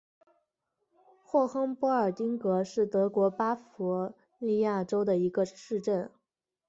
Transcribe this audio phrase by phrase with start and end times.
[1.23, 6.09] 霍亨波尔丁格是德国巴伐利亚州的一个市镇。